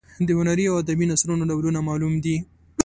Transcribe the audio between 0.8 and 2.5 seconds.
ادبي نثرونو ډولونه معلوم دي.